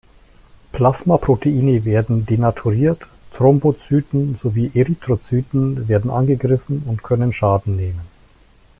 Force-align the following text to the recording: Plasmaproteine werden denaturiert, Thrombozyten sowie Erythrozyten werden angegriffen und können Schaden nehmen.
Plasmaproteine 0.71 1.85
werden 1.85 2.25
denaturiert, 2.25 3.05
Thrombozyten 3.33 4.35
sowie 4.35 4.71
Erythrozyten 4.73 5.87
werden 5.87 6.09
angegriffen 6.09 6.81
und 6.87 7.03
können 7.03 7.31
Schaden 7.31 7.75
nehmen. 7.75 8.01